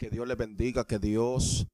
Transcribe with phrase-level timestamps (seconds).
[0.00, 1.66] Que Dios le bendiga, que Dios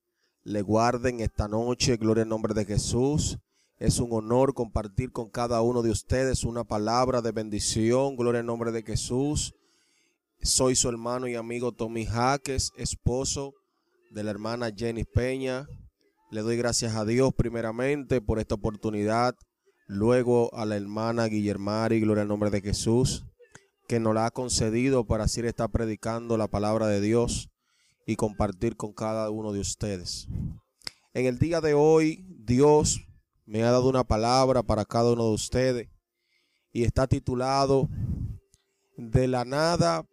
[0.42, 1.96] le guarde en esta noche.
[1.96, 3.38] Gloria al nombre de Jesús.
[3.78, 8.16] Es un honor compartir con cada uno de ustedes una palabra de bendición.
[8.16, 9.54] Gloria al nombre de Jesús.
[10.42, 13.54] Soy su hermano y amigo Tommy Jaques, esposo
[14.10, 15.68] de la hermana Jenny Peña.
[16.32, 19.36] Le doy gracias a Dios primeramente por esta oportunidad.
[19.86, 23.24] Luego a la hermana Guillermari, gloria al nombre de Jesús,
[23.86, 27.50] que nos la ha concedido para así estar predicando la palabra de Dios
[28.06, 30.28] y compartir con cada uno de ustedes.
[31.12, 33.00] En el día de hoy, Dios
[33.44, 35.88] me ha dado una palabra para cada uno de ustedes
[36.72, 37.88] y está titulado
[38.96, 40.06] De la nada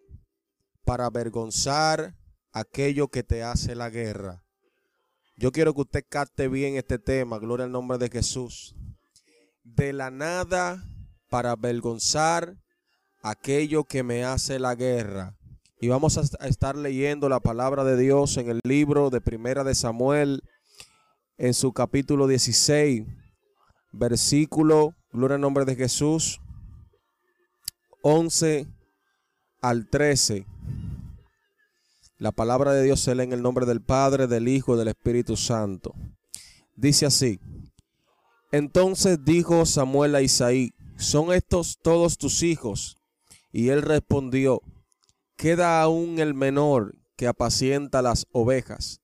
[0.84, 2.18] para avergonzar
[2.52, 4.44] aquello que te hace la guerra.
[5.36, 8.76] Yo quiero que usted capte bien este tema, gloria al nombre de Jesús.
[9.64, 10.84] De la nada
[11.30, 12.58] para avergonzar
[13.22, 15.38] aquello que me hace la guerra.
[15.84, 19.76] Y vamos a estar leyendo la palabra de Dios en el libro de Primera de
[19.76, 20.42] Samuel,
[21.38, 23.06] en su capítulo 16,
[23.92, 26.40] versículo, gloria al nombre de Jesús,
[28.02, 28.66] 11
[29.62, 30.46] al 13.
[32.18, 34.88] La palabra de Dios se lee en el nombre del Padre, del Hijo y del
[34.88, 35.94] Espíritu Santo.
[36.78, 37.42] Dice así.
[38.54, 42.96] Entonces dijo Samuel a Isaí, ¿son estos todos tus hijos?
[43.52, 44.62] Y él respondió,
[45.44, 49.02] queda aún el menor que apacienta las ovejas.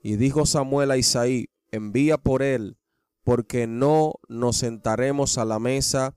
[0.00, 2.78] Y dijo Samuel a Isaí, envía por él,
[3.24, 6.14] porque no nos sentaremos a la mesa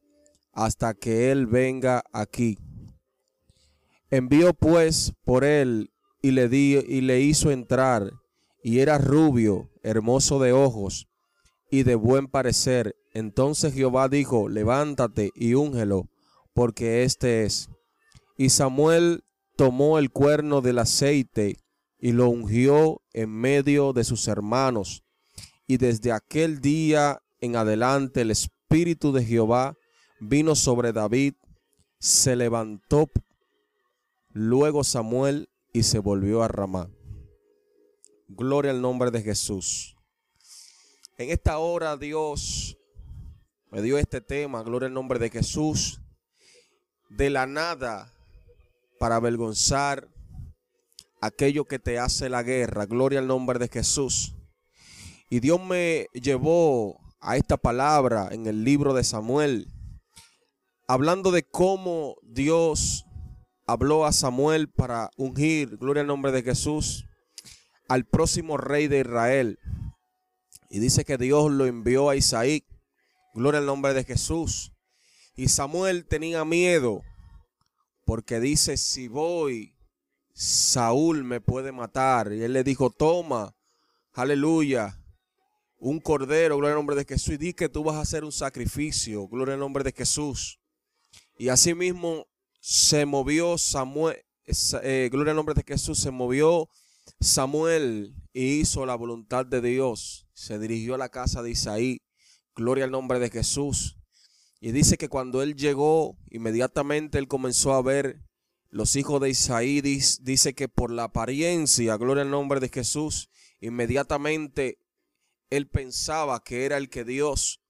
[0.51, 2.59] hasta que él venga aquí.
[4.11, 8.11] Envió pues por él y le, di, y le hizo entrar,
[8.61, 11.07] y era rubio, hermoso de ojos
[11.71, 12.95] y de buen parecer.
[13.11, 16.11] Entonces Jehová dijo, levántate y úngelo,
[16.53, 17.71] porque este es.
[18.37, 19.23] Y Samuel
[19.55, 21.57] tomó el cuerno del aceite
[21.99, 25.03] y lo ungió en medio de sus hermanos.
[25.67, 29.77] Y desde aquel día en adelante el Espíritu de Jehová
[30.19, 31.35] vino sobre David,
[31.99, 33.09] se levantó
[34.31, 36.89] luego Samuel y se volvió a Ramá.
[38.27, 39.95] Gloria al nombre de Jesús.
[41.17, 42.77] En esta hora Dios
[43.71, 46.01] me dio este tema, gloria al nombre de Jesús,
[47.09, 48.12] de la nada
[49.03, 50.07] para avergonzar
[51.19, 54.33] aquello que te hace la guerra, gloria al nombre de Jesús.
[55.29, 59.67] Y Dios me llevó a esta palabra en el libro de Samuel,
[60.87, 63.05] hablando de cómo Dios
[63.67, 67.03] habló a Samuel para ungir, gloria al nombre de Jesús,
[67.89, 69.59] al próximo rey de Israel.
[70.69, 72.63] Y dice que Dios lo envió a Isaí,
[73.33, 74.71] gloria al nombre de Jesús.
[75.35, 77.01] Y Samuel tenía miedo
[78.05, 79.75] porque dice, si voy,
[80.33, 82.33] Saúl me puede matar.
[82.33, 83.55] Y él le dijo, toma,
[84.13, 84.99] aleluya,
[85.77, 87.35] un cordero, gloria al nombre de Jesús.
[87.35, 90.59] Y di que tú vas a hacer un sacrificio, gloria al nombre de Jesús.
[91.37, 92.27] Y asimismo
[92.59, 96.69] se movió Samuel, eh, gloria al nombre de Jesús, se movió
[97.19, 100.27] Samuel y hizo la voluntad de Dios.
[100.33, 102.01] Se dirigió a la casa de Isaí,
[102.55, 103.97] gloria al nombre de Jesús.
[104.65, 108.21] Y dice que cuando él llegó, inmediatamente él comenzó a ver
[108.69, 109.81] los hijos de Isaí.
[109.81, 113.29] Dice que por la apariencia, gloria al nombre de Jesús,
[113.59, 114.79] inmediatamente
[115.49, 117.61] él pensaba que era el que Dios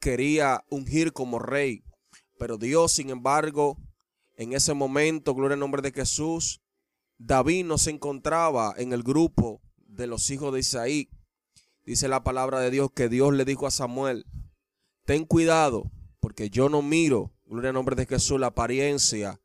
[0.00, 1.84] quería ungir como rey.
[2.38, 3.76] Pero Dios, sin embargo,
[4.34, 6.62] en ese momento, gloria al nombre de Jesús,
[7.18, 11.10] David no se encontraba en el grupo de los hijos de Isaí.
[11.84, 14.24] Dice la palabra de Dios que Dios le dijo a Samuel,
[15.04, 15.92] ten cuidado,
[16.28, 19.40] porque yo no miro, gloria al nombre de Jesús, la apariencia.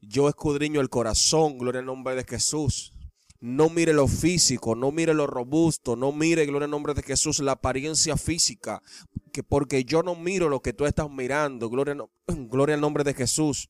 [0.00, 2.94] Yo escudriño el corazón, gloria al nombre de Jesús.
[3.38, 7.40] No mire lo físico, no mire lo robusto, no mire, gloria al nombre de Jesús,
[7.40, 8.82] la apariencia física,
[9.30, 11.94] que porque yo no miro lo que tú estás mirando, gloria,
[12.26, 13.68] gloria al nombre de Jesús.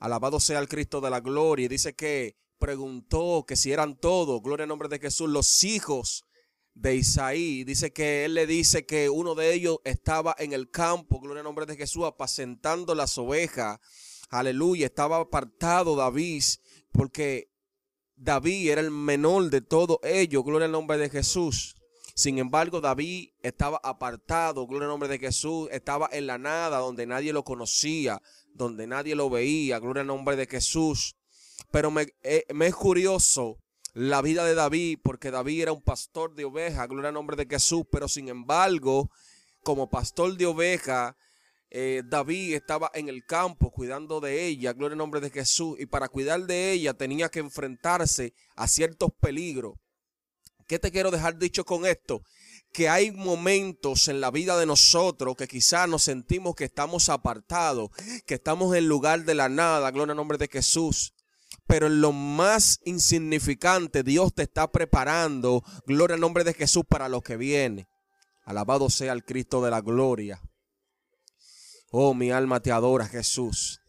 [0.00, 1.68] Alabado sea el Cristo de la gloria.
[1.68, 6.24] Dice que preguntó que si eran todos, gloria al nombre de Jesús, los hijos
[6.74, 7.64] de Isaí.
[7.64, 11.44] Dice que él le dice que uno de ellos estaba en el campo, gloria al
[11.44, 13.78] nombre de Jesús, apacentando las ovejas.
[14.30, 16.42] Aleluya, estaba apartado David,
[16.92, 17.50] porque
[18.16, 21.74] David era el menor de todo ellos, gloria al nombre de Jesús.
[22.14, 27.06] Sin embargo, David estaba apartado, gloria al nombre de Jesús, estaba en la nada, donde
[27.06, 28.20] nadie lo conocía
[28.58, 31.16] donde nadie lo veía, gloria al nombre de Jesús.
[31.70, 33.58] Pero me, eh, me, es curioso
[33.98, 37.46] la vida de David, porque David era un pastor de ovejas, gloria al nombre de
[37.46, 39.10] Jesús, pero sin embargo,
[39.64, 41.16] como pastor de ovejas,
[41.68, 45.86] eh, David estaba en el campo cuidando de ella, gloria al nombre de Jesús, y
[45.86, 49.74] para cuidar de ella tenía que enfrentarse a ciertos peligros.
[50.68, 52.22] ¿Qué te quiero dejar dicho con esto?
[52.72, 57.90] Que hay momentos en la vida de nosotros que quizás nos sentimos que estamos apartados,
[58.26, 61.14] que estamos en lugar de la nada, gloria al nombre de Jesús.
[61.68, 67.08] Pero en lo más insignificante, Dios te está preparando, gloria al nombre de Jesús, para
[67.08, 67.88] lo que viene.
[68.44, 70.40] Alabado sea el Cristo de la gloria.
[71.90, 73.80] Oh, mi alma te adora, Jesús.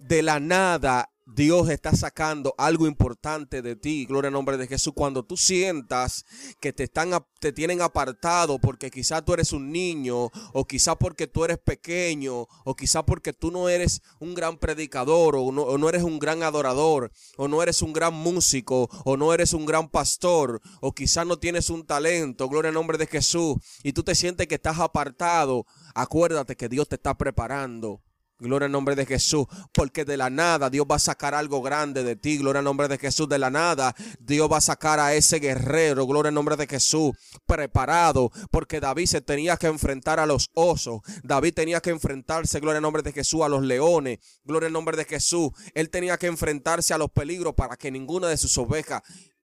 [0.00, 4.92] De la nada Dios está sacando algo importante de ti, gloria al nombre de Jesús.
[4.94, 6.26] Cuando tú sientas
[6.60, 11.26] que te están te tienen apartado porque quizás tú eres un niño o quizás porque
[11.26, 15.78] tú eres pequeño o quizás porque tú no eres un gran predicador o no, o
[15.78, 19.66] no eres un gran adorador o no eres un gran músico o no eres un
[19.66, 24.02] gran pastor o quizás no tienes un talento, gloria al nombre de Jesús, y tú
[24.02, 28.02] te sientes que estás apartado, acuérdate que Dios te está preparando
[28.42, 29.46] Gloria al nombre de Jesús.
[29.72, 32.38] Porque de la nada Dios va a sacar algo grande de ti.
[32.38, 33.28] Gloria al nombre de Jesús.
[33.28, 36.06] De la nada Dios va a sacar a ese guerrero.
[36.06, 37.12] Gloria al nombre de Jesús.
[37.46, 38.30] Preparado.
[38.50, 41.00] Porque David se tenía que enfrentar a los osos.
[41.22, 44.18] David tenía que enfrentarse, gloria al nombre de Jesús, a los leones.
[44.44, 45.50] Gloria al nombre de Jesús.
[45.74, 49.02] Él tenía que enfrentarse a los peligros para que ninguna de sus ovejas,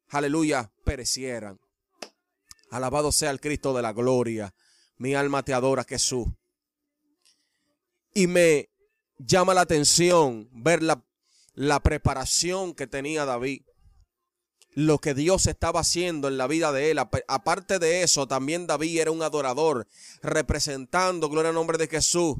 [0.09, 1.59] aleluya, perecieran.
[2.71, 4.53] Alabado sea el Cristo de la gloria.
[4.97, 6.27] Mi alma te adora, Jesús.
[8.13, 8.68] Y me
[9.19, 11.05] llama la atención ver la,
[11.53, 13.61] la preparación que tenía David
[14.73, 16.99] lo que Dios estaba haciendo en la vida de él.
[17.27, 19.87] Aparte de eso, también David era un adorador,
[20.21, 22.37] representando, gloria al nombre de Jesús,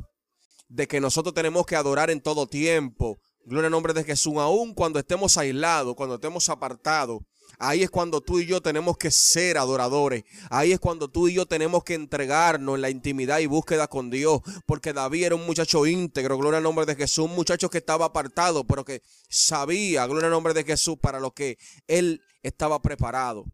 [0.68, 3.20] de que nosotros tenemos que adorar en todo tiempo.
[3.50, 7.22] Gloria al nombre de Jesús, aun cuando estemos aislados, cuando estemos apartados.
[7.58, 10.24] Ahí es cuando tú y yo tenemos que ser adoradores.
[10.52, 14.12] Ahí es cuando tú y yo tenemos que entregarnos en la intimidad y búsqueda con
[14.12, 14.42] Dios.
[14.68, 17.26] Porque David era un muchacho íntegro, gloria al nombre de Jesús.
[17.26, 21.32] Un muchacho que estaba apartado, pero que sabía, gloria al nombre de Jesús, para lo
[21.32, 21.58] que
[21.88, 23.46] él estaba preparado.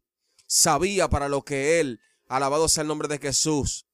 [0.45, 3.87] Sabía para lo que él, alabado sea el nombre de Jesús,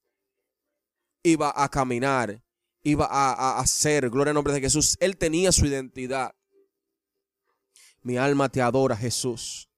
[1.22, 2.42] iba a caminar,
[2.84, 4.98] iba a, a hacer, gloria al nombre de Jesús.
[5.00, 6.34] Él tenía su identidad.
[8.02, 9.70] Mi alma te adora, Jesús.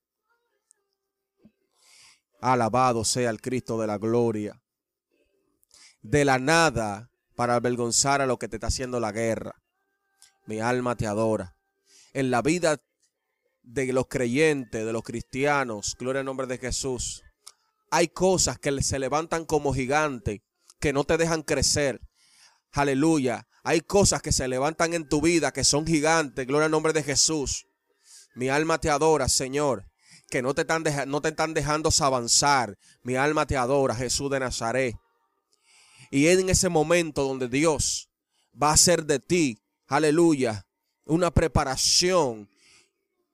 [2.40, 4.62] Alabado sea el Cristo de la gloria.
[6.02, 9.62] De la nada para avergonzar a lo que te está haciendo la guerra.
[10.46, 11.56] Mi alma te adora.
[12.14, 12.82] En la vida
[13.64, 17.24] de los creyentes, de los cristianos, gloria al nombre de Jesús,
[17.90, 20.42] hay cosas que se levantan como gigantes,
[20.80, 22.02] que no te dejan crecer.
[22.74, 23.48] Aleluya.
[23.64, 27.04] Hay cosas que se levantan en tu vida que son gigantes, gloria al nombre de
[27.04, 27.66] Jesús.
[28.36, 29.86] Mi alma te adora, Señor
[30.34, 32.76] que no te están, no te están dejando avanzar.
[33.04, 34.96] Mi alma te adora, Jesús de Nazaret.
[36.10, 38.10] Y es en ese momento donde Dios
[38.62, 40.66] va a hacer de ti, aleluya,
[41.06, 42.50] una preparación.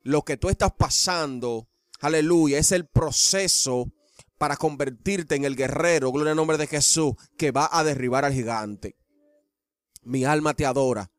[0.02, 1.70] Lo que tú estás pasando,
[2.02, 3.90] aleluya, es el proceso
[4.38, 8.34] para convertirte en el guerrero, gloria al nombre de Jesús, que va a derribar al
[8.34, 8.98] gigante.
[10.02, 11.12] Mi alma te adora.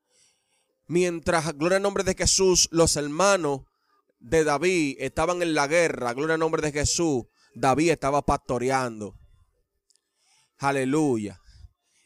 [0.87, 3.63] Mientras, gloria al nombre de Jesús, los hermanos
[4.19, 7.25] de David estaban en la guerra, gloria al nombre de Jesús,
[7.55, 9.15] David estaba pastoreando.
[10.59, 11.41] Aleluya.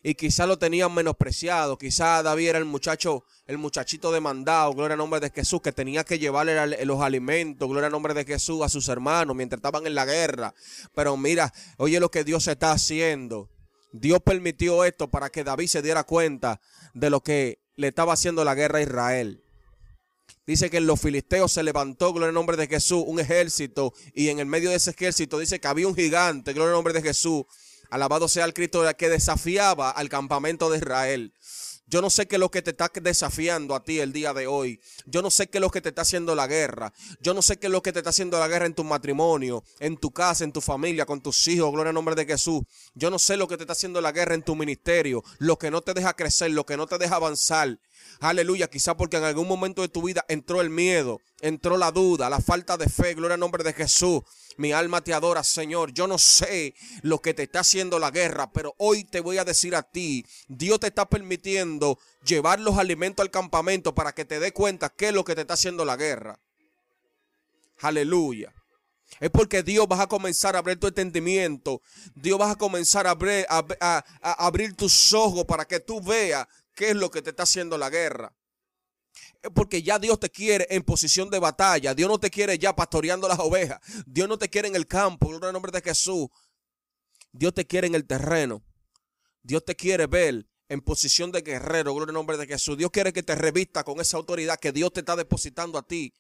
[0.03, 4.99] Y quizá lo tenían menospreciado, quizá David era el muchacho, el muchachito demandado, gloria al
[4.99, 8.69] nombre de Jesús, que tenía que llevarle los alimentos, gloria al nombre de Jesús, a
[8.69, 10.55] sus hermanos mientras estaban en la guerra.
[10.95, 13.49] Pero mira, oye lo que Dios está haciendo.
[13.97, 16.61] Dios permitió esto para que David se diera cuenta
[16.95, 19.45] de lo que le estaba haciendo la guerra a Israel.
[20.49, 23.95] Dice que en los filisteos se levantó, gloria al nombre de Jesús, un ejército.
[24.13, 26.93] Y en el medio de ese ejército dice que había un gigante, gloria al nombre
[26.93, 27.45] de Jesús.
[27.89, 31.33] Alabado sea el Cristo que desafiaba al campamento de Israel.
[31.87, 34.47] Yo no sé qué es lo que te está desafiando a ti el día de
[34.47, 34.81] hoy.
[35.07, 36.93] Yo no sé qué es lo que te está haciendo la guerra.
[37.21, 39.63] Yo no sé qué es lo que te está haciendo la guerra en tu matrimonio,
[39.81, 41.71] en tu casa, en tu familia, con tus hijos.
[41.73, 42.63] Gloria al nombre de Jesús.
[42.95, 45.23] Yo no sé lo que te está haciendo la guerra en tu ministerio.
[45.39, 47.79] Lo que no te deja crecer, lo que no te deja avanzar.
[48.21, 52.31] Aleluya, quizá porque en algún momento de tu vida entró el miedo, entró la duda,
[52.31, 53.15] la falta de fe.
[53.15, 54.23] Gloria al nombre de Jesús.
[54.57, 55.93] Mi alma te adora, Señor.
[55.93, 59.45] Yo no sé lo que te está haciendo la guerra, pero hoy te voy a
[59.45, 64.39] decir a ti, Dios te está permitiendo llevar los alimentos al campamento para que te
[64.39, 66.39] dé cuenta qué es lo que te está haciendo la guerra.
[67.81, 68.55] Aleluya.
[69.21, 71.83] Es porque Dios va a comenzar a abrir tu entendimiento.
[72.15, 74.05] Dios va a comenzar a abrir, a
[74.39, 77.91] abrir tus ojos para que tú veas qué es lo que te está haciendo la
[77.91, 78.35] guerra
[79.53, 81.95] porque ya Dios te quiere en posición de batalla.
[81.95, 83.81] Dios no te quiere ya pastoreando las ovejas.
[84.07, 86.29] Dios no te quiere en el campo, en el nombre de Jesús.
[87.33, 88.63] Dios te quiere en el terreno.
[89.43, 92.79] Dios te quiere ver en posición de guerrero, gloria al nombre de Jesús.
[92.79, 96.15] Dios quiere que te revista con esa autoridad que Dios te está depositando a ti.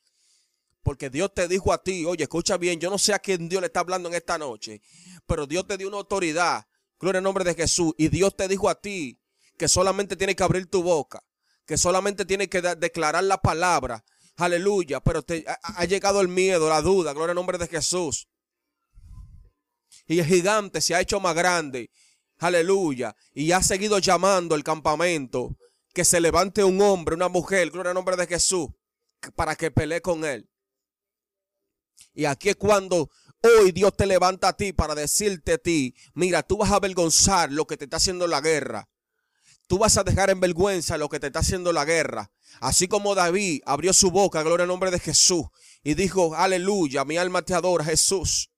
[0.82, 3.62] Porque Dios te dijo a ti, oye, escucha bien, yo no sé a quién Dios
[3.62, 4.82] le está hablando en esta noche,
[5.26, 6.66] pero Dios te dio una autoridad,
[7.00, 9.18] gloria al nombre de Jesús, y Dios te dijo a ti
[9.56, 11.22] que solamente tienes que abrir tu boca,
[11.66, 14.04] que solamente tienes que declarar la palabra,
[14.36, 18.28] aleluya, pero te ha, llegado el miedo, la duda, gloria al nombre de Jesús.
[20.06, 21.90] Y el gigante se ha hecho más grande,
[22.38, 25.56] aleluya, y ha seguido llamando el campamento,
[25.92, 28.68] que se levante un hombre, una mujer, gloria al nombre de Jesús,
[29.36, 30.50] para que pelee con él.
[32.12, 33.10] Y aquí es cuando
[33.42, 37.50] hoy Dios te levanta a ti para decirte a ti, mira, tú vas a avergonzar
[37.52, 38.88] lo que te está haciendo la guerra.
[39.66, 42.30] Tú vas a dejar en vergüenza lo que te está haciendo la guerra.
[42.60, 45.46] Así como David abrió su boca, gloria al nombre de Jesús,
[45.82, 48.50] y dijo, aleluya, mi alma te adora, Jesús.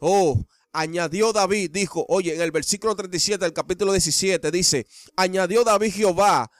[0.00, 5.92] Oh, añadió David, dijo, oye, en el versículo 37 del capítulo 17 dice, añadió David
[5.92, 6.50] Jehová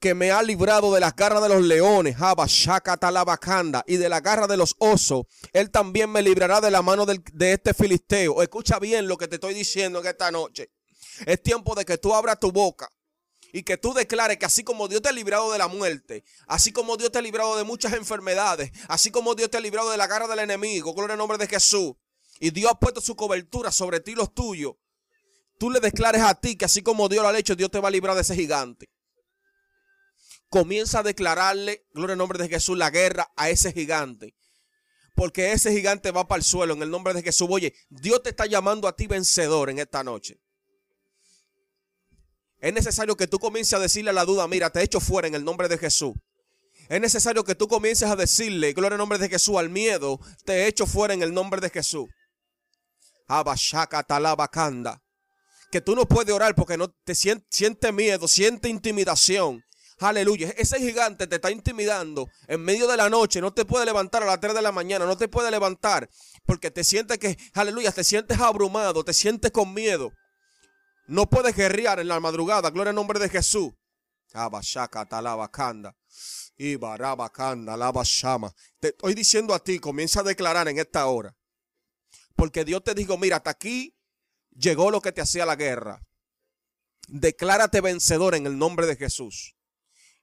[0.00, 2.16] que me ha librado de las garras de los leones,
[3.86, 7.52] y de la garra de los osos, él también me librará de la mano de
[7.52, 8.42] este filisteo.
[8.42, 10.70] Escucha bien lo que te estoy diciendo en esta noche.
[11.24, 12.90] Es tiempo de que tú abras tu boca
[13.54, 16.72] y que tú declares que así como Dios te ha librado de la muerte, así
[16.72, 19.96] como Dios te ha librado de muchas enfermedades, así como Dios te ha librado de
[19.96, 21.94] la garra del enemigo, gloria al nombre de Jesús,
[22.40, 24.74] y Dios ha puesto su cobertura sobre ti y los tuyos,
[25.56, 27.86] tú le declares a ti que así como Dios lo ha hecho, Dios te va
[27.86, 28.90] a librar de ese gigante
[30.54, 34.36] comienza a declararle, gloria al nombre de Jesús, la guerra a ese gigante.
[35.16, 37.48] Porque ese gigante va para el suelo en el nombre de Jesús.
[37.50, 40.38] Oye, Dios te está llamando a ti vencedor en esta noche.
[42.64, 45.28] Es necesario que tú comiences a decirle a la duda, mira, te he hecho fuera
[45.28, 46.14] en el nombre de Jesús.
[46.88, 50.54] Es necesario que tú comiences a decirle, gloria al nombre de Jesús, al miedo, te
[50.54, 52.06] he hecho fuera en el nombre de Jesús.
[53.28, 55.02] Abashaka talabakanda.
[55.70, 59.62] Que tú no puedes orar porque no te siente, siente miedo, siente intimidación.
[59.98, 60.54] Aleluya.
[60.56, 63.42] Ese gigante te está intimidando en medio de la noche.
[63.42, 65.04] No te puede levantar a las 3 de la mañana.
[65.04, 66.08] No te puede levantar
[66.46, 70.14] porque te sientes que, aleluya, te sientes abrumado, te sientes con miedo.
[71.06, 72.70] No puedes guerrear en la madrugada.
[72.70, 73.72] Gloria al nombre de Jesús.
[76.56, 76.76] Y
[78.80, 81.36] Te estoy diciendo a ti, comienza a declarar en esta hora.
[82.36, 83.96] Porque Dios te dijo, mira, hasta aquí
[84.50, 86.02] llegó lo que te hacía la guerra.
[87.08, 89.56] Declárate vencedor en el nombre de Jesús.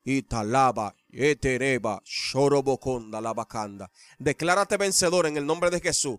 [0.03, 3.91] Italaba, Etereba, Shoroboconda, Labacanda.
[4.17, 6.17] Declárate vencedor en el nombre de Jesús.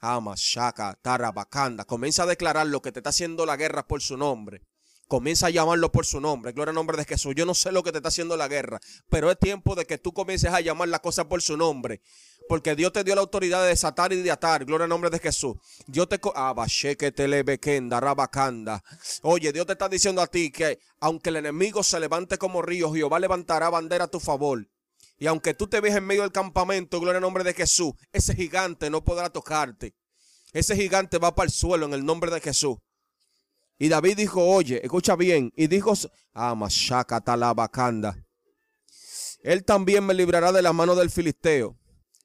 [0.00, 1.84] Ama, Shaka, Tarabacanda.
[1.84, 4.62] Comienza a declarar lo que te está haciendo la guerra por su nombre.
[5.08, 6.52] Comienza a llamarlo por su nombre.
[6.52, 7.34] Gloria al nombre de Jesús.
[7.36, 9.98] Yo no sé lo que te está haciendo la guerra, pero es tiempo de que
[9.98, 12.00] tú comiences a llamar la cosa por su nombre
[12.50, 14.64] porque Dios te dio la autoridad de desatar y de atar.
[14.64, 15.54] Gloria al nombre de Jesús.
[15.86, 16.18] Dios te
[19.22, 22.92] Oye, Dios te está diciendo a ti que aunque el enemigo se levante como río,
[22.92, 24.66] Jehová levantará bandera a tu favor.
[25.20, 28.34] Y aunque tú te veas en medio del campamento, gloria al nombre de Jesús, ese
[28.34, 29.94] gigante no podrá tocarte.
[30.54, 32.78] Ese gigante va para el suelo en el nombre de Jesús.
[33.78, 35.52] Y David dijo, oye, escucha bien.
[35.54, 35.92] Y dijo,
[36.32, 38.16] Amashaka talabacanda.
[39.42, 41.78] Él también me librará de la mano del filisteo.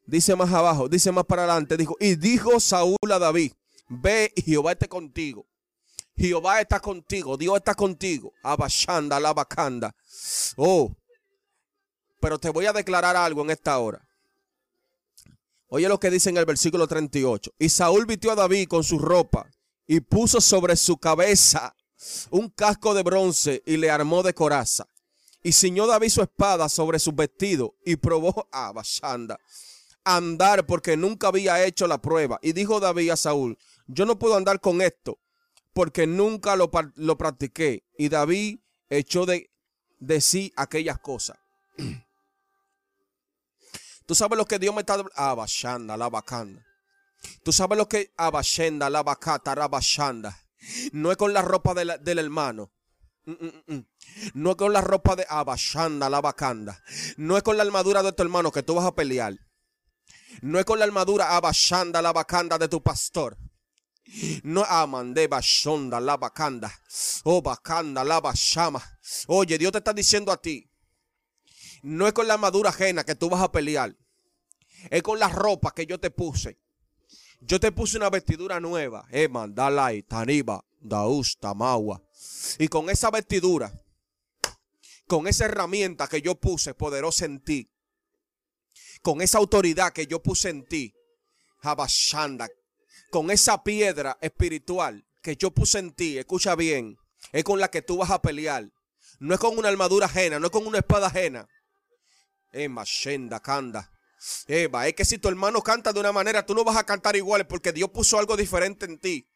[0.05, 3.51] Dice más abajo, dice más para adelante, dijo, y dijo Saúl a David,
[3.89, 5.45] ve y Jehová esté contigo.
[6.15, 8.31] Jehová está contigo, Dios está contigo.
[8.41, 9.93] Abashanda, la bacanda.
[10.55, 10.95] Oh,
[12.19, 14.05] pero te voy a declarar algo en esta hora.
[15.67, 17.51] Oye lo que dice en el versículo 38.
[17.60, 19.50] Y Saúl vistió a David con su ropa
[19.88, 21.75] y puso sobre su cabeza
[22.29, 24.88] un casco de bronce y le armó de coraza.
[25.43, 29.39] Y ciñó David su espada sobre su vestido y probó a Bashanda
[30.05, 32.39] andar porque nunca había hecho la prueba.
[32.41, 33.57] Y dijo David a Saúl,
[33.88, 35.19] yo no puedo andar con esto
[35.74, 37.84] porque nunca lo, lo practiqué.
[37.98, 39.50] Y David echó de,
[40.00, 41.38] de sí aquellas cosas.
[44.05, 46.65] Tú sabes lo que Dios me está abashanda la bacanda.
[47.43, 50.38] Tú sabes lo que abashenda la bacata rabashanda.
[50.91, 52.71] No es con la ropa del hermano.
[53.25, 53.85] Mm, mm, mm,
[54.35, 56.81] no es con la ropa de abashanda la bacanda.
[57.17, 59.35] No es con la armadura de tu hermano que tú vas a pelear.
[60.41, 63.38] No es con la armadura abashanda la bacanda de tu pastor.
[64.43, 66.71] No amande bashonda la bacanda.
[67.24, 68.83] Oh bacanda la bashama.
[69.27, 70.69] Oye, Dios te está diciendo a ti.
[71.85, 73.95] No es con la armadura ajena que tú vas a pelear.
[74.89, 76.57] Es con la ropa que yo te puse.
[77.41, 79.05] Yo te puse una vestidura nueva.
[79.11, 82.01] Eman, Dalai, Taniba, Daus, Tamawa.
[82.57, 83.71] Y con esa vestidura,
[85.05, 87.69] con esa herramienta que yo puse poderosa en ti,
[89.03, 90.95] con esa autoridad que yo puse en ti,
[91.61, 92.49] Habashanda,
[93.11, 96.97] con esa piedra espiritual que yo puse en ti, escucha bien,
[97.31, 98.71] es con la que tú vas a pelear.
[99.19, 101.47] No es con una armadura ajena, no es con una espada ajena.
[102.55, 103.91] Ema, Shenda, Kanda.
[104.47, 107.15] Eva, es que si tu hermano canta de una manera, tú no vas a cantar
[107.15, 109.27] igual porque Dios puso algo diferente en ti.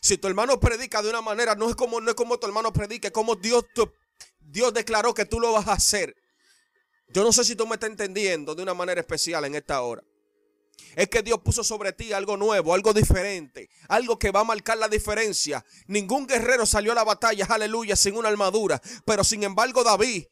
[0.00, 2.72] Si tu hermano predica de una manera, no es como, no es como tu hermano
[2.72, 3.64] predica, es como Dios,
[4.40, 6.16] Dios declaró que tú lo vas a hacer.
[7.08, 10.02] Yo no sé si tú me estás entendiendo de una manera especial en esta hora.
[10.96, 14.76] Es que Dios puso sobre ti algo nuevo, algo diferente, algo que va a marcar
[14.78, 15.64] la diferencia.
[15.86, 18.82] Ningún guerrero salió a la batalla, aleluya, sin una armadura.
[19.04, 20.26] Pero sin embargo David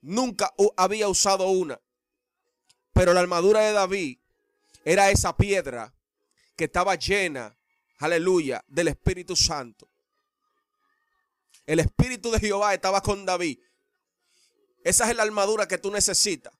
[0.00, 1.80] nunca había usado una.
[2.92, 4.18] Pero la armadura de David
[4.84, 5.94] era esa piedra
[6.56, 7.56] que estaba llena,
[7.98, 9.88] aleluya, del Espíritu Santo.
[11.66, 13.58] El Espíritu de Jehová estaba con David.
[14.82, 16.52] Esa es la armadura que tú necesitas.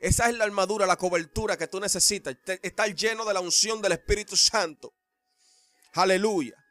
[0.00, 2.36] Esa es la armadura, la cobertura que tú necesitas.
[2.62, 4.92] Estar lleno de la unción del Espíritu Santo.
[5.94, 6.62] Aleluya.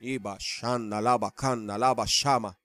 [0.00, 2.57] Iba, shanda, lava, canda, lava, shama.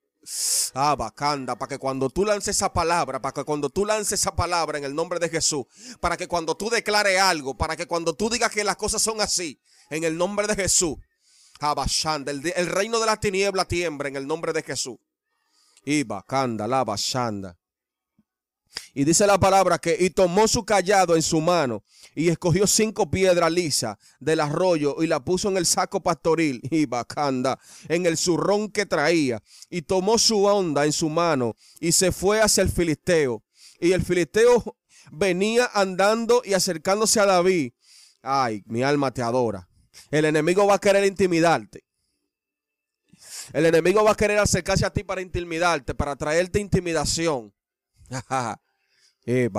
[0.74, 4.78] Ah, para que cuando tú lances esa palabra, para que cuando tú lances esa palabra
[4.78, 5.66] en el nombre de Jesús,
[6.00, 9.20] para que cuando tú declares algo, para que cuando tú digas que las cosas son
[9.22, 10.96] así, en el nombre de Jesús,
[11.60, 11.76] ah,
[12.26, 14.98] el, el reino de la tiniebla tiembra en el nombre de Jesús.
[15.86, 16.86] Y bacanda, la.
[18.94, 21.84] Y dice la palabra que y tomó su callado en su mano
[22.16, 26.86] y escogió cinco piedras lisas del arroyo y la puso en el saco pastoril y
[26.86, 32.12] bacanda en el zurrón que traía y tomó su onda en su mano y se
[32.12, 33.44] fue hacia el filisteo.
[33.80, 34.78] Y el filisteo
[35.12, 37.74] venía andando y acercándose a David.
[38.22, 39.68] Ay, mi alma te adora.
[40.10, 41.84] El enemigo va a querer intimidarte.
[43.52, 47.54] El enemigo va a querer acercarse a ti para intimidarte, para traerte intimidación.
[49.26, 49.50] Eh.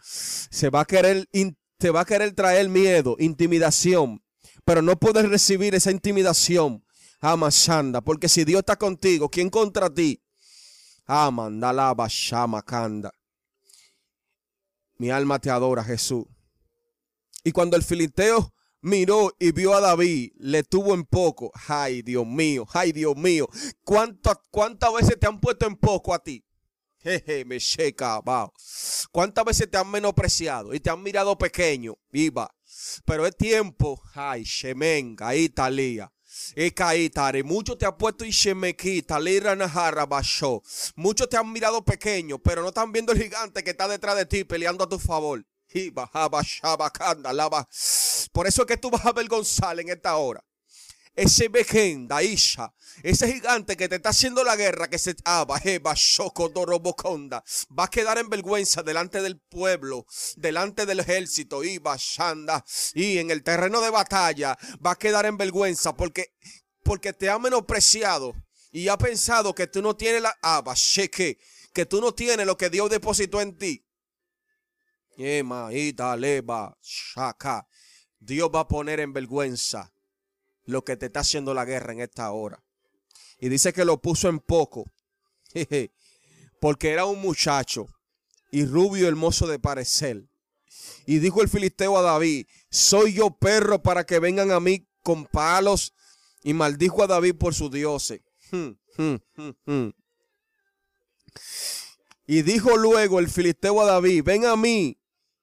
[0.00, 1.28] Se va a querer,
[1.76, 4.24] te va a querer traer miedo, intimidación,
[4.64, 6.82] pero no puedes recibir esa intimidación.
[7.20, 10.22] Amashanda, porque si Dios está contigo, ¿quién contra ti?
[11.06, 13.12] Amanda, lava, llama, canda.
[14.98, 16.26] Mi alma te adora, Jesús.
[17.44, 21.52] Y cuando el filisteo miró y vio a David, le tuvo en poco.
[21.68, 23.48] Ay, Dios mío, ay, Dios mío.
[23.84, 26.45] ¿Cuántas, cuántas veces te han puesto en poco a ti?
[27.02, 28.20] Jeje, me checa,
[29.12, 31.96] ¿Cuántas veces te han menospreciado y te han mirado pequeño?
[32.10, 32.52] Viva.
[33.04, 34.02] Pero es tiempo.
[34.14, 36.12] Ay, shemenga, ahí talía.
[36.54, 39.18] Muchos muchos te han puesto y shemequita,
[40.06, 40.62] basho.
[40.94, 44.26] Muchos te han mirado pequeño, pero no están viendo el gigante que está detrás de
[44.26, 45.44] ti peleando a tu favor.
[48.32, 50.44] Por eso es que tú vas a avergonzar en esta hora.
[51.16, 55.56] Ese vejenda, Isha, ese gigante que te está haciendo la guerra, que se ah, va
[55.56, 55.60] a
[57.90, 60.04] quedar en vergüenza delante del pueblo,
[60.36, 61.80] delante del ejército, y
[62.92, 66.34] y en el terreno de batalla, va a quedar en vergüenza porque,
[66.82, 68.34] porque te ha menospreciado
[68.70, 70.62] y ha pensado que tú no tienes la ah,
[71.72, 73.86] que tú no tienes lo que Dios depositó en ti.
[78.18, 79.94] Dios va a poner en vergüenza
[80.66, 82.62] lo que te está haciendo la guerra en esta hora.
[83.38, 84.84] Y dice que lo puso en poco.
[86.60, 87.86] Porque era un muchacho
[88.50, 90.28] y rubio hermoso de parecer.
[91.06, 95.24] Y dijo el filisteo a David, soy yo perro para que vengan a mí con
[95.26, 95.94] palos.
[96.42, 98.20] Y maldijo a David por su dioses.
[102.26, 104.98] Y dijo luego el filisteo a David, ven a mí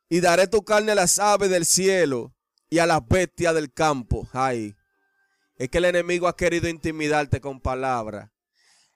[0.10, 2.36] y daré tu carne a las aves del cielo
[2.70, 4.28] y a las bestias del campo.
[4.34, 4.76] Ay,
[5.56, 8.32] es que el enemigo ha querido intimidarte con palabras.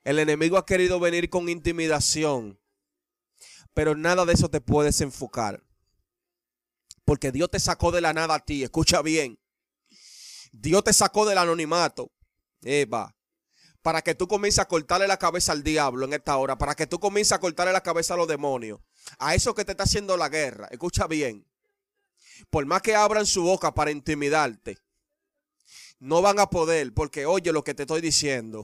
[0.04, 2.60] El enemigo ha querido venir con intimidación.
[3.74, 5.62] Pero nada de eso te puedes enfocar.
[7.04, 8.62] Porque Dios te sacó de la nada a ti.
[8.62, 9.38] Escucha bien.
[10.52, 12.10] Dios te sacó del anonimato.
[12.62, 13.14] Eva
[13.88, 16.86] para que tú comiences a cortarle la cabeza al diablo en esta hora, para que
[16.86, 18.80] tú comiences a cortarle la cabeza a los demonios,
[19.18, 20.68] a eso que te está haciendo la guerra.
[20.70, 21.46] Escucha bien.
[22.50, 24.76] Por más que abran su boca para intimidarte,
[25.98, 28.62] no van a poder, porque oye lo que te estoy diciendo.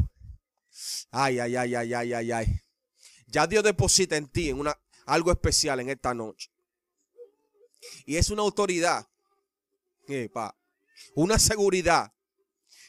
[1.11, 2.61] Ay, ay, ay, ay, ay, ay, ay.
[3.27, 6.51] Ya Dios deposita en ti una, algo especial en esta noche.
[8.07, 9.07] Y es una autoridad,
[11.15, 12.13] una seguridad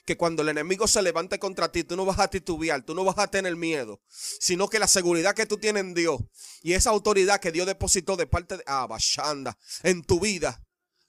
[0.05, 3.03] que cuando el enemigo se levante contra ti, tú no vas a titubear, tú no
[3.03, 6.21] vas a tener miedo, sino que la seguridad que tú tienes en Dios
[6.61, 10.63] y esa autoridad que Dios depositó de parte de Abashanda en tu vida,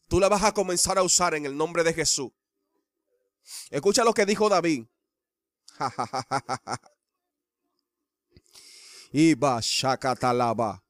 [0.09, 2.31] tú la vas a comenzar a usar en el nombre de Jesús.
[3.71, 4.85] Escucha lo que dijo David.
[9.13, 10.83] Iba shakatalaba.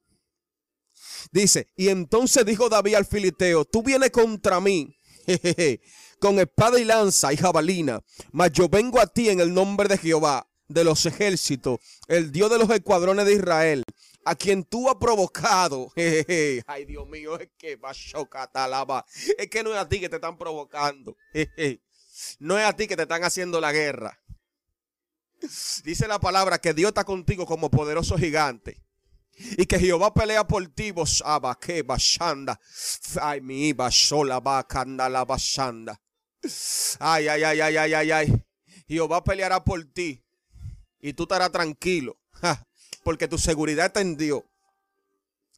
[1.31, 4.97] Dice, y entonces dijo David al filisteo, tú vienes contra mí
[6.19, 9.97] con espada y lanza y jabalina, mas yo vengo a ti en el nombre de
[9.97, 13.83] Jehová de los ejércitos, el Dios de los escuadrones de Israel,
[14.25, 15.91] a quien tú has provocado.
[16.67, 17.79] Ay, Dios mío, es que
[19.37, 21.15] Es que no es a ti que te están provocando.
[22.39, 24.19] No es a ti que te están haciendo la guerra.
[25.83, 28.81] Dice la palabra que Dios está contigo como poderoso gigante.
[29.39, 31.23] Y que Jehová pelea por ti, vos
[31.61, 32.59] que bashanda.
[33.21, 36.01] Ay, mi iba sola bacanda la bashanda.
[36.99, 38.45] Ay, ay, ay, ay, ay, ay, ay.
[38.87, 40.23] Jehová peleará por ti.
[40.99, 42.17] Y tú estarás tranquilo.
[43.03, 44.43] porque tu seguridad está en Dios.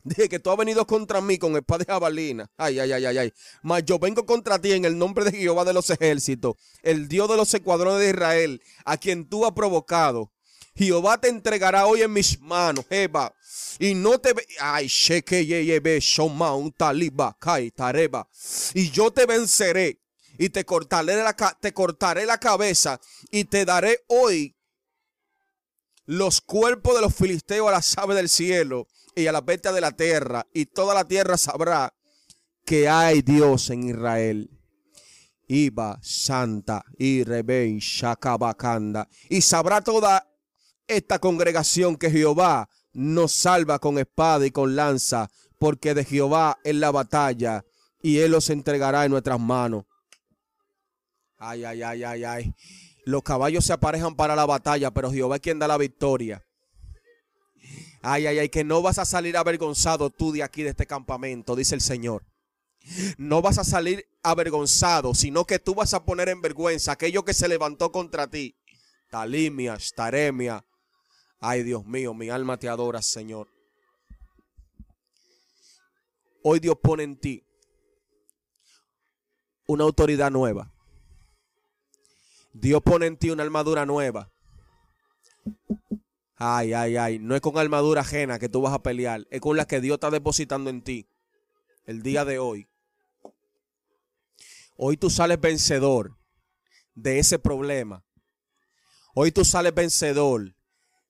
[0.03, 2.49] Dije que tú has venido contra mí con espada de jabalina.
[2.57, 3.33] Ay, ay, ay, ay, ay.
[3.61, 7.29] Mas yo vengo contra ti en el nombre de Jehová de los ejércitos, el Dios
[7.29, 10.31] de los escuadrones de Israel, a quien tú has provocado.
[10.75, 13.33] Jehová te entregará hoy en mis manos, Eva.
[13.79, 18.27] Y no te ay, sheke yebe shoma un taliba kai tareba.
[18.73, 19.99] Y yo te venceré
[20.37, 24.55] y te cortaré la te cortaré la cabeza y te daré hoy
[26.09, 29.81] los cuerpos de los filisteos a las aves del cielo y a las bestias de
[29.81, 31.93] la tierra, y toda la tierra sabrá
[32.65, 34.49] que hay Dios en Israel.
[35.47, 39.07] Iba Santa y Rebei Shakabakanda.
[39.29, 40.27] Y sabrá toda
[40.87, 46.73] esta congregación que Jehová nos salva con espada y con lanza, porque de Jehová es
[46.73, 47.63] la batalla
[48.01, 49.85] y él los entregará en nuestras manos.
[51.37, 52.55] Ay, ay, ay, ay, ay.
[53.09, 56.45] Los caballos se aparejan para la batalla, pero Jehová es quien da la victoria.
[58.03, 61.55] Ay, ay, ay, que no vas a salir avergonzado tú de aquí, de este campamento,
[61.55, 62.23] dice el Señor.
[63.17, 67.33] No vas a salir avergonzado, sino que tú vas a poner en vergüenza aquello que
[67.33, 68.55] se levantó contra ti.
[69.09, 70.63] Talimia, staremia.
[71.39, 73.47] Ay, Dios mío, mi alma te adora, Señor.
[76.43, 77.43] Hoy Dios pone en ti
[79.65, 80.71] una autoridad nueva.
[82.59, 84.29] Dios pone en ti una armadura nueva.
[86.35, 87.19] Ay, ay, ay.
[87.19, 89.25] No es con armadura ajena que tú vas a pelear.
[89.29, 91.07] Es con la que Dios está depositando en ti.
[91.85, 92.67] El día de hoy.
[94.75, 96.17] Hoy tú sales vencedor
[96.95, 98.03] de ese problema.
[99.13, 100.53] Hoy tú sales vencedor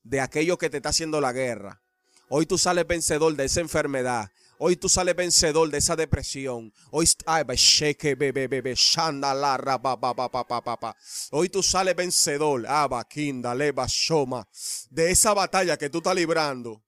[0.04, 1.82] de aquello que te está haciendo la guerra.
[2.30, 4.32] Hoy tú sales vencedor de esa enfermedad.
[4.62, 6.74] Hoy tú sales vencedor de esa depresión.
[6.92, 7.10] Hoy,
[11.32, 12.68] Hoy tú sales vencedor.
[14.90, 16.84] De esa batalla que tú estás librando.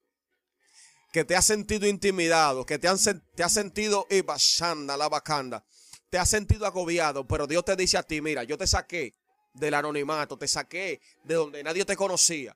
[1.14, 2.66] Que te has sentido intimidado.
[2.66, 2.98] Que te, han,
[3.36, 5.66] te has sentido la bacanda.
[6.10, 7.26] Te has sentido agobiado.
[7.26, 9.16] Pero Dios te dice a ti: Mira, yo te saqué
[9.54, 10.38] del anonimato.
[10.38, 12.54] Te saqué de donde nadie te conocía.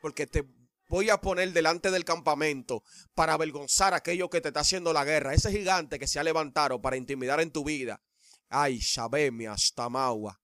[0.00, 0.46] Porque te
[0.92, 5.06] voy a poner delante del campamento para avergonzar a aquello que te está haciendo la
[5.06, 5.32] guerra.
[5.32, 8.02] Ese gigante que se ha levantado para intimidar en tu vida.
[8.50, 10.38] Ay, Shabemia, Stamawa.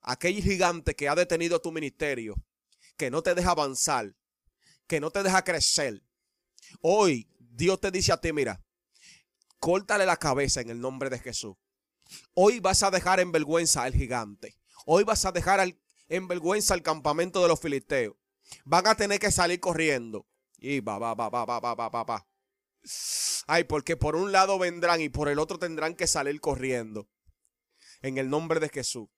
[0.00, 2.34] Aquel gigante que ha detenido tu ministerio,
[2.96, 4.16] que no te deja avanzar,
[4.86, 6.02] que no te deja crecer.
[6.80, 8.64] Hoy Dios te dice a ti, mira,
[9.58, 11.56] córtale la cabeza en el nombre de Jesús.
[12.32, 14.56] Hoy vas a dejar en vergüenza al gigante.
[14.86, 15.76] Hoy vas a dejar
[16.08, 18.16] en vergüenza al campamento de los filisteos
[18.64, 20.26] van a tener que salir corriendo.
[20.56, 22.26] Y va, va, va, va, va, va, va, va.
[23.46, 27.08] Ay, porque por un lado vendrán y por el otro tendrán que salir corriendo.
[28.02, 29.08] En el nombre de Jesús.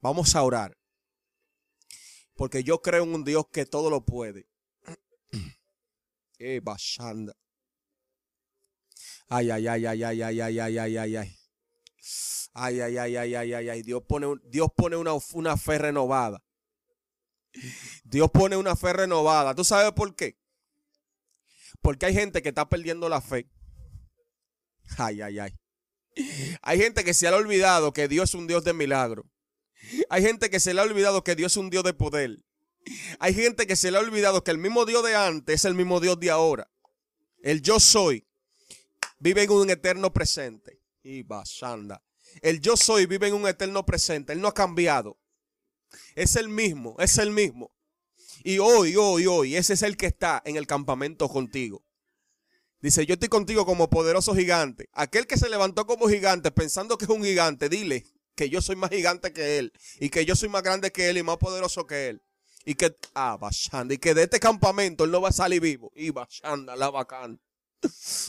[0.00, 0.76] Vamos a orar.
[2.34, 4.48] Porque yo creo en un Dios que todo lo puede.
[6.40, 6.60] Eh,
[9.28, 11.38] ay, ay, ay, ay, ay, ay, ay, ay, ay, ay, ay.
[12.52, 13.82] Ay, ay, ay, ay, ay, ay, ay.
[13.82, 16.43] Dios pone, Dios pone una, una fe renovada.
[18.04, 19.54] Dios pone una fe renovada.
[19.54, 20.38] ¿Tú sabes por qué?
[21.80, 23.48] Porque hay gente que está perdiendo la fe.
[24.98, 25.54] Ay, ay, ay.
[26.62, 29.26] Hay gente que se ha olvidado que Dios es un Dios de milagro.
[30.08, 32.44] Hay gente que se le ha olvidado que Dios es un Dios de poder.
[33.18, 35.74] Hay gente que se le ha olvidado que el mismo Dios de antes es el
[35.74, 36.70] mismo Dios de ahora.
[37.42, 38.26] El yo soy
[39.18, 40.80] vive en un eterno presente.
[41.02, 42.02] Y basanda.
[42.40, 44.32] El yo soy vive en un eterno presente.
[44.32, 45.18] Él no ha cambiado.
[46.14, 47.70] Es el mismo, es el mismo.
[48.42, 51.84] Y hoy, hoy, hoy, ese es el que está en el campamento contigo.
[52.80, 54.90] Dice, yo estoy contigo como poderoso gigante.
[54.92, 58.04] Aquel que se levantó como gigante pensando que es un gigante, dile
[58.34, 59.72] que yo soy más gigante que él.
[60.00, 62.22] Y que yo soy más grande que él y más poderoso que él.
[62.66, 65.92] Y que, ah, bachanda, y que de este campamento él no va a salir vivo.
[65.94, 67.38] Y bachanda, la bacana.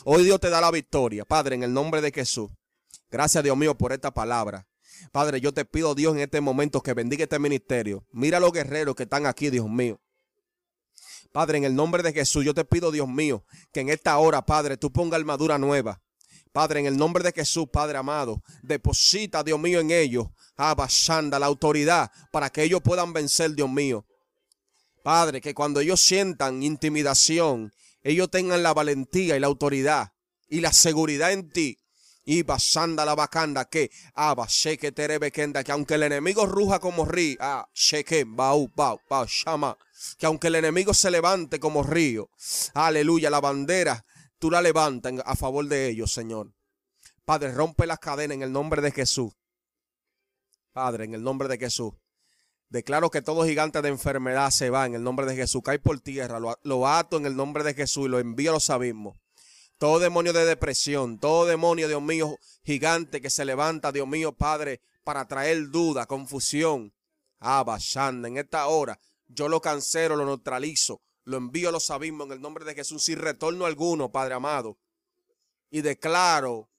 [0.04, 2.50] Hoy Dios te da la victoria, Padre, en el nombre de Jesús.
[3.10, 4.66] Gracias, Dios mío, por esta palabra.
[5.12, 8.06] Padre, yo te pido, Dios, en este momento que bendiga este ministerio.
[8.12, 10.00] Mira a los guerreros que están aquí, Dios mío.
[11.32, 14.44] Padre, en el nombre de Jesús, yo te pido, Dios mío, que en esta hora,
[14.44, 16.00] Padre, tú ponga armadura nueva.
[16.52, 21.46] Padre, en el nombre de Jesús, Padre amado, deposita, Dios mío, en ellos, Abashanda, la
[21.46, 24.06] autoridad para que ellos puedan vencer, Dios mío.
[25.02, 30.12] Padre, que cuando ellos sientan intimidación, ellos tengan la valentía y la autoridad
[30.48, 31.78] y la seguridad en ti.
[32.28, 37.38] Y basanda la bacanda que aba sheke terebekenda que aunque el enemigo ruja como río,
[37.40, 39.78] ah, sheke bau bau bau shama,
[40.18, 42.28] que aunque el enemigo se levante como río,
[42.74, 44.04] aleluya, la bandera
[44.38, 46.52] tú la levantas a favor de ellos, Señor.
[47.24, 49.32] Padre, rompe las cadenas en el nombre de Jesús.
[50.72, 51.94] Padre, en el nombre de Jesús.
[52.68, 55.62] Declaro que todo gigante de enfermedad se va en el nombre de Jesús.
[55.64, 58.54] Cae por tierra, lo, lo ato en el nombre de Jesús y lo envío a
[58.54, 59.16] los abismos.
[59.78, 64.80] Todo demonio de depresión, todo demonio, Dios mío, gigante que se levanta, Dios mío, Padre,
[65.04, 66.94] para traer duda, confusión.
[67.38, 72.32] Abashanda, en esta hora, yo lo cancelo, lo neutralizo, lo envío a los abismos en
[72.32, 74.78] el nombre de Jesús sin retorno alguno, Padre amado.
[75.70, 76.70] Y declaro,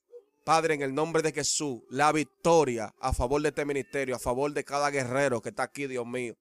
[0.44, 4.52] Padre, en el nombre de Jesús, la victoria a favor de este ministerio, a favor
[4.54, 6.36] de cada guerrero que está aquí, Dios mío.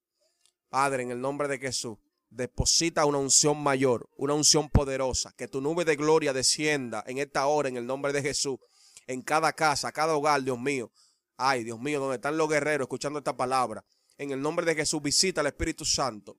[0.71, 1.99] Padre, en el nombre de Jesús
[2.37, 7.47] deposita una unción mayor, una unción poderosa, que tu nube de gloria descienda en esta
[7.47, 8.59] hora en el nombre de Jesús,
[9.07, 10.91] en cada casa, cada hogar, Dios mío.
[11.39, 13.85] Ay, Dios mío, donde están los guerreros escuchando esta palabra.
[14.19, 16.37] En el nombre de Jesús, visita al Espíritu Santo.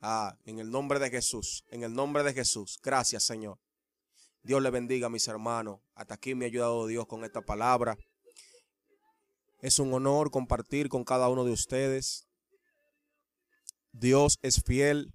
[0.00, 2.78] Ah, en el nombre de Jesús, en el nombre de Jesús.
[2.82, 3.58] Gracias, Señor.
[4.42, 5.80] Dios le bendiga mis hermanos.
[5.94, 7.96] Hasta aquí me ha ayudado Dios con esta palabra.
[9.60, 12.26] Es un honor compartir con cada uno de ustedes.
[13.94, 15.14] Dios es fiel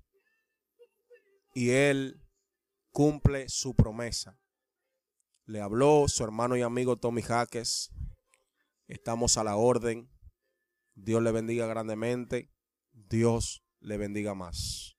[1.54, 2.22] y Él
[2.92, 4.39] cumple su promesa.
[5.46, 7.92] Le habló su hermano y amigo Tommy Jaques.
[8.88, 10.10] Estamos a la orden.
[10.96, 12.50] Dios le bendiga grandemente.
[12.94, 14.96] Dios le bendiga más.